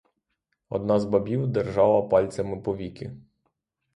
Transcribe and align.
Одна 0.69 0.99
з 0.99 1.05
бабів 1.05 1.47
держала 1.47 2.01
пальцями 2.01 2.61
повіки. 2.61 3.11